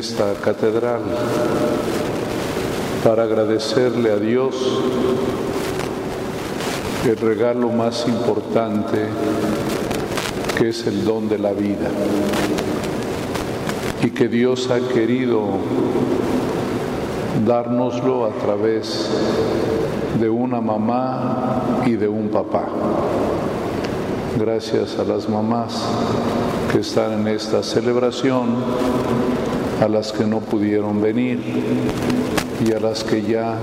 [0.00, 1.02] esta catedral
[3.04, 4.54] para agradecerle a Dios
[7.04, 9.06] el regalo más importante
[10.56, 11.90] que es el don de la vida
[14.02, 15.42] y que Dios ha querido
[17.46, 19.06] dárnoslo a través
[20.18, 22.64] de una mamá y de un papá.
[24.38, 25.84] Gracias a las mamás
[26.72, 28.46] que están en esta celebración,
[29.80, 31.40] a las que no pudieron venir
[32.64, 33.58] y a las que ya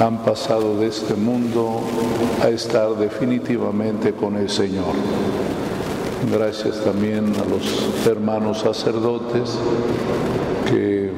[0.00, 1.80] han pasado de este mundo
[2.42, 4.94] a estar definitivamente con el Señor.
[6.32, 9.56] Gracias también a los hermanos sacerdotes
[10.68, 11.10] que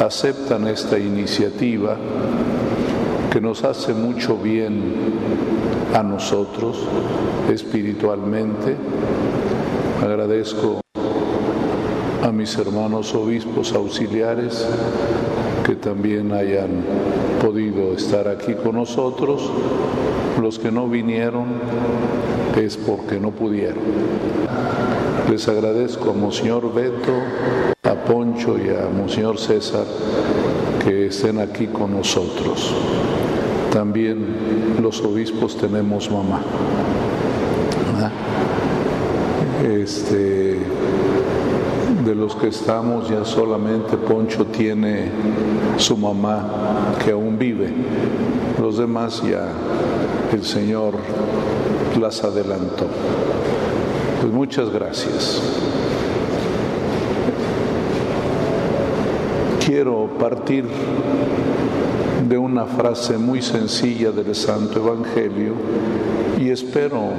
[0.00, 1.96] aceptan esta iniciativa
[3.30, 4.94] que nos hace mucho bien
[5.94, 6.78] a nosotros
[7.50, 8.76] espiritualmente.
[10.02, 10.80] Agradezco
[12.22, 14.66] a mis hermanos obispos auxiliares
[15.64, 16.84] que también hayan
[17.40, 19.50] podido estar aquí con nosotros.
[20.40, 21.46] Los que no vinieron
[22.56, 23.82] es porque no pudieron.
[25.30, 27.12] Les agradezco a Monseñor Beto,
[27.84, 29.84] a Poncho y a Monseñor César
[30.84, 32.74] que estén aquí con nosotros.
[33.72, 34.26] También
[34.82, 36.42] los obispos tenemos mamá.
[39.62, 40.58] Este,
[42.10, 45.08] de los que estamos ya solamente Poncho tiene
[45.76, 47.72] su mamá que aún vive.
[48.60, 49.46] Los demás ya
[50.32, 50.94] el Señor
[52.00, 52.88] las adelantó.
[54.20, 55.40] Pues muchas gracias.
[59.64, 60.64] Quiero partir
[62.28, 65.52] de una frase muy sencilla del Santo Evangelio
[66.40, 67.10] y espero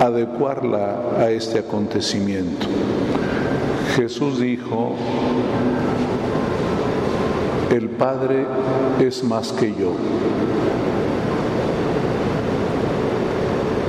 [0.00, 2.66] adecuarla a este acontecimiento.
[3.96, 4.96] Jesús dijo,
[7.70, 8.44] el Padre
[8.98, 9.92] es más que yo.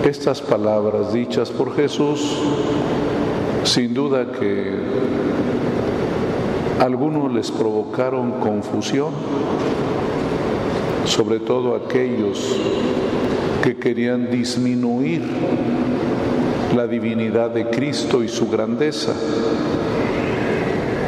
[0.03, 2.37] Estas palabras dichas por Jesús,
[3.63, 4.75] sin duda que
[6.79, 9.11] algunos les provocaron confusión,
[11.05, 12.55] sobre todo aquellos
[13.63, 15.23] que querían disminuir
[16.75, 19.13] la divinidad de Cristo y su grandeza.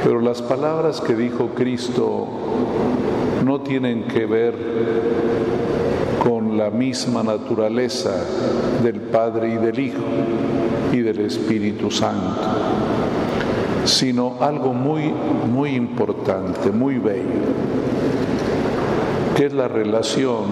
[0.07, 2.29] Pero las palabras que dijo Cristo
[3.43, 4.55] no tienen que ver
[6.23, 8.15] con la misma naturaleza
[8.81, 10.05] del Padre y del Hijo
[10.93, 12.39] y del Espíritu Santo,
[13.83, 15.13] sino algo muy,
[15.51, 17.43] muy importante, muy bello,
[19.35, 20.45] que es la relación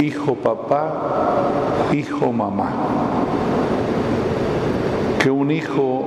[0.00, 2.72] hijo-papá, hijo-mamá.
[5.22, 6.06] Que un hijo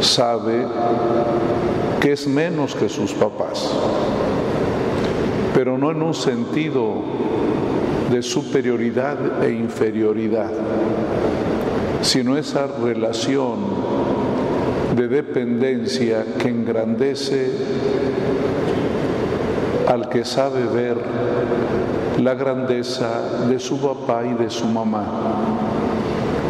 [0.00, 0.66] sabe
[2.00, 3.70] que es menos que sus papás,
[5.54, 7.02] pero no en un sentido
[8.10, 10.50] de superioridad e inferioridad,
[12.02, 13.58] sino esa relación
[14.96, 17.50] de dependencia que engrandece
[19.86, 20.96] al que sabe ver
[22.18, 25.04] la grandeza de su papá y de su mamá.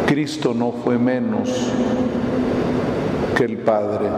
[0.05, 1.49] Cristo no fue menos
[3.39, 4.09] que el Padre,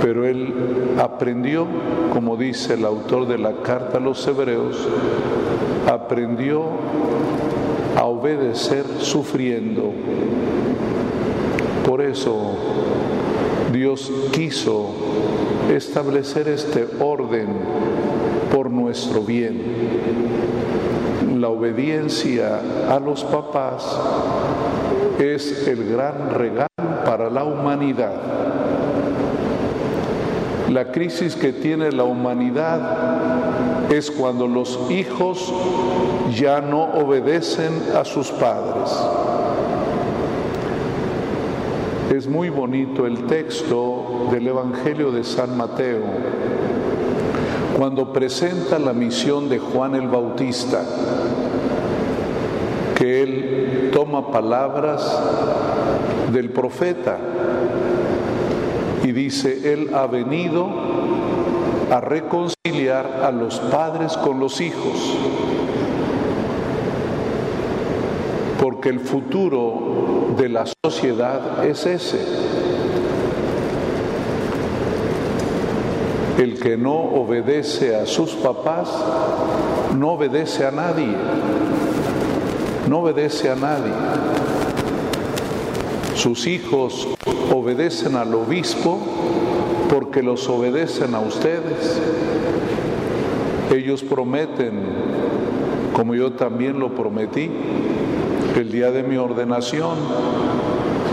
[0.00, 0.54] pero él
[0.96, 1.66] aprendió,
[2.12, 4.76] como dice el autor de la carta a los hebreos,
[5.90, 6.62] aprendió
[7.96, 9.92] a obedecer sufriendo.
[11.84, 12.54] Por eso
[13.72, 14.90] Dios quiso
[15.74, 17.48] establecer este orden
[18.54, 19.60] por nuestro bien.
[21.40, 24.00] La obediencia a los papás
[25.18, 26.65] es el gran regalo
[27.06, 28.12] para la humanidad.
[30.68, 35.54] La crisis que tiene la humanidad es cuando los hijos
[36.34, 38.92] ya no obedecen a sus padres.
[42.12, 46.00] Es muy bonito el texto del Evangelio de San Mateo
[47.78, 50.82] cuando presenta la misión de Juan el Bautista,
[52.96, 55.02] que él toma palabras
[56.32, 57.18] del profeta
[59.04, 60.68] y dice, Él ha venido
[61.90, 65.16] a reconciliar a los padres con los hijos,
[68.60, 72.18] porque el futuro de la sociedad es ese.
[76.38, 78.90] El que no obedece a sus papás
[79.96, 81.14] no obedece a nadie,
[82.88, 83.92] no obedece a nadie.
[86.16, 87.06] Sus hijos
[87.54, 88.98] obedecen al obispo
[89.90, 92.00] porque los obedecen a ustedes.
[93.70, 94.80] Ellos prometen,
[95.94, 97.50] como yo también lo prometí,
[98.56, 99.98] el día de mi ordenación,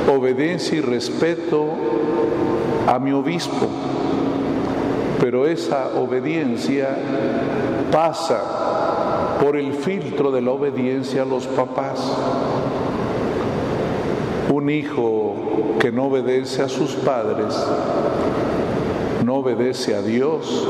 [0.10, 1.66] obediencia y respeto
[2.88, 3.68] a mi obispo.
[5.20, 6.96] Pero esa obediencia
[7.92, 12.00] pasa por el filtro de la obediencia a los papás.
[14.50, 15.36] Un hijo
[15.80, 17.56] que no obedece a sus padres,
[19.26, 20.68] no obedece a Dios,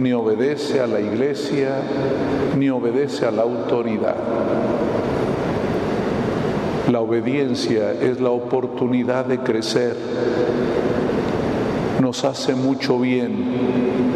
[0.00, 1.82] ni obedece a la iglesia,
[2.56, 4.16] ni obedece a la autoridad.
[6.90, 9.96] La obediencia es la oportunidad de crecer.
[12.00, 14.12] Nos hace mucho bien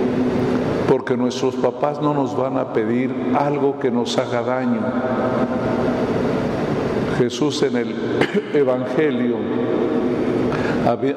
[0.89, 4.81] porque nuestros papás no nos van a pedir algo que nos haga daño.
[7.19, 7.95] Jesús en el
[8.55, 9.37] Evangelio,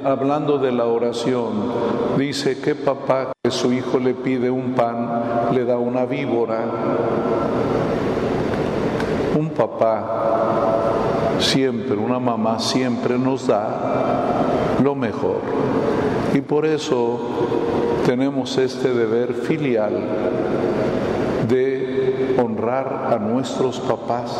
[0.03, 1.51] hablando de la oración,
[2.17, 6.59] dice que papá que su hijo le pide un pan, le da una víbora.
[9.37, 15.41] Un papá siempre, una mamá siempre nos da lo mejor.
[16.33, 17.19] Y por eso
[18.05, 19.93] tenemos este deber filial
[21.47, 24.35] de honrar a nuestros papás.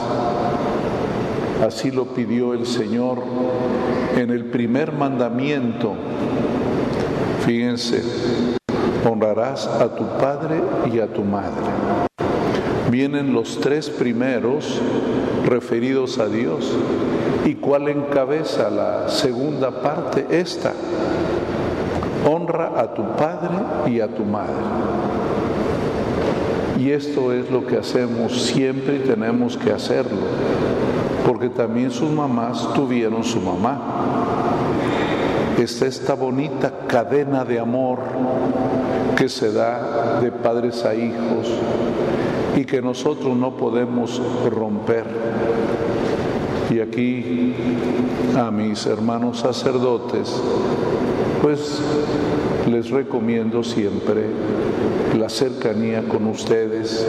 [1.65, 3.19] Así lo pidió el Señor
[4.15, 5.93] en el primer mandamiento.
[7.45, 8.01] Fíjense,
[9.09, 10.61] honrarás a tu padre
[10.91, 11.65] y a tu madre.
[12.89, 14.81] Vienen los tres primeros
[15.45, 16.77] referidos a Dios.
[17.45, 20.25] ¿Y cuál encabeza la segunda parte?
[20.29, 20.73] Esta
[22.25, 23.55] honra a tu padre
[23.87, 24.53] y a tu madre.
[26.79, 30.21] Y esto es lo que hacemos siempre y tenemos que hacerlo,
[31.29, 33.79] porque también sus mamás tuvieron su mamá.
[35.59, 37.99] Está esta bonita cadena de amor
[39.15, 41.47] que se da de padres a hijos
[42.57, 45.05] y que nosotros no podemos romper.
[46.71, 47.53] Y aquí
[48.35, 50.35] a mis hermanos sacerdotes
[51.43, 51.79] pues
[52.67, 54.25] les recomiendo siempre
[55.15, 57.05] la cercanía con ustedes.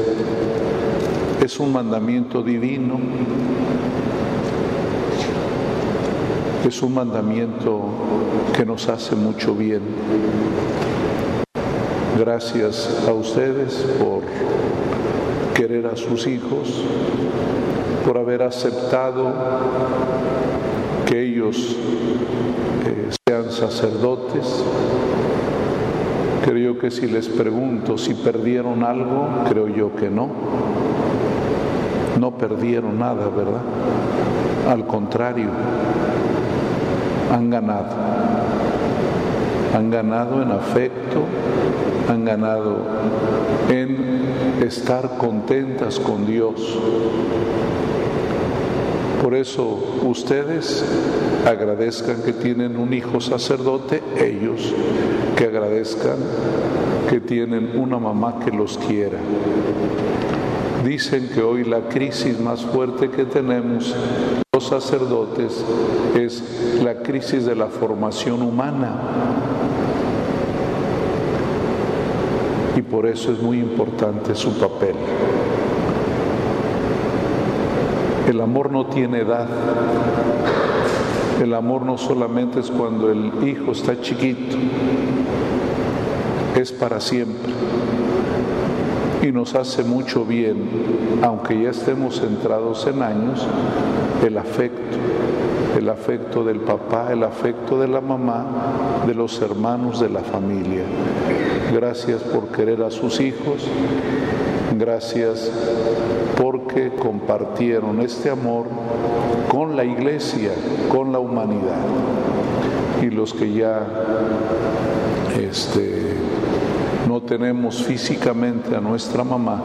[1.42, 3.00] Es un mandamiento divino,
[6.68, 7.80] es un mandamiento
[8.54, 9.80] que nos hace mucho bien.
[12.18, 14.22] Gracias a ustedes por
[15.54, 16.84] querer a sus hijos,
[18.04, 19.32] por haber aceptado
[21.06, 21.76] que ellos
[23.26, 24.64] sean sacerdotes.
[26.44, 30.28] Creo que si les pregunto si perdieron algo, creo yo que no.
[32.18, 33.62] No perdieron nada, ¿verdad?
[34.68, 35.48] Al contrario,
[37.30, 37.94] han ganado.
[39.74, 41.24] Han ganado en afecto,
[42.08, 42.78] han ganado
[43.68, 46.78] en estar contentas con Dios,
[49.22, 50.82] por eso ustedes
[51.46, 54.74] agradezcan que tienen un hijo sacerdote, ellos
[55.36, 56.16] que agradezcan
[57.08, 59.18] que tienen una mamá que los quiera.
[60.84, 63.94] Dicen que hoy la crisis más fuerte que tenemos
[64.52, 65.64] los sacerdotes
[66.14, 66.42] es
[66.82, 68.94] la crisis de la formación humana.
[72.76, 74.94] Y por eso es muy importante su papel.
[78.28, 79.48] El amor no tiene edad.
[81.42, 84.56] El amor no solamente es cuando el hijo está chiquito,
[86.54, 87.50] es para siempre.
[89.22, 90.56] Y nos hace mucho bien,
[91.22, 93.46] aunque ya estemos centrados en años,
[94.26, 94.96] el afecto,
[95.76, 98.46] el afecto del papá, el afecto de la mamá,
[99.06, 100.84] de los hermanos de la familia.
[101.72, 103.66] Gracias por querer a sus hijos,
[104.78, 105.50] gracias
[106.40, 108.66] porque compartieron este amor
[109.50, 110.52] con la iglesia,
[110.90, 111.84] con la humanidad.
[113.02, 113.86] Y los que ya
[115.38, 116.16] este,
[117.30, 119.62] tenemos físicamente a nuestra mamá,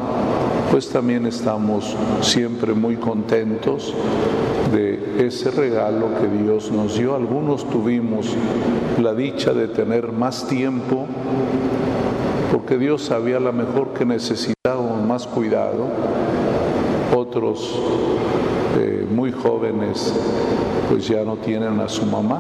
[0.70, 3.92] pues también estamos siempre muy contentos
[4.72, 7.16] de ese regalo que Dios nos dio.
[7.16, 8.28] Algunos tuvimos
[9.02, 11.08] la dicha de tener más tiempo
[12.52, 15.88] porque Dios sabía la mejor que necesitábamos más cuidado
[17.16, 17.82] otros
[18.78, 20.14] eh, muy jóvenes
[20.88, 22.40] pues ya no tienen a su mamá,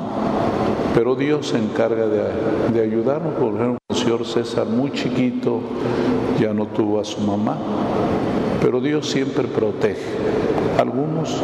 [0.96, 3.34] pero Dios se encarga de, ayudarnos.
[3.34, 5.60] Por ejemplo, el señor César muy chiquito
[6.40, 7.58] ya no tuvo a su mamá,
[8.62, 10.02] pero Dios siempre protege.
[10.80, 11.44] algunos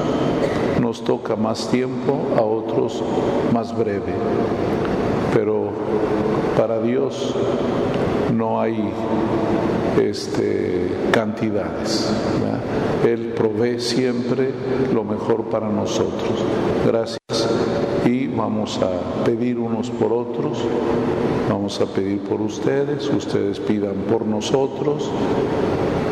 [0.79, 3.03] nos toca más tiempo, a otros
[3.53, 4.13] más breve,
[5.34, 5.70] pero
[6.58, 7.36] para Dios
[8.34, 8.89] no hay
[10.01, 12.10] este, cantidades.
[13.05, 14.51] Él provee siempre
[14.93, 16.46] lo mejor para nosotros.
[16.86, 17.61] Gracias.
[18.36, 20.60] Vamos a pedir unos por otros,
[21.50, 25.10] vamos a pedir por ustedes, ustedes pidan por nosotros.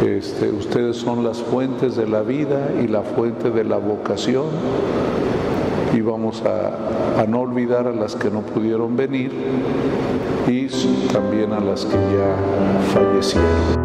[0.06, 4.46] Este, ustedes son las fuentes de la vida y la fuente de la vocación
[5.94, 9.32] y vamos a, no olvidar a las que no pudieron venir
[10.48, 10.68] y
[11.12, 13.78] también a las que ya fallecieron.